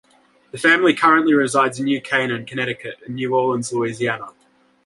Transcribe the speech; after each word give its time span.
The 0.49 0.57
family 0.57 0.95
currently 0.95 1.35
resides 1.35 1.77
in 1.77 1.85
New 1.85 2.01
Canaan, 2.01 2.47
Connecticut 2.47 2.97
and 3.05 3.13
New 3.13 3.35
Orleans, 3.35 3.71
Louisiana. 3.71 4.29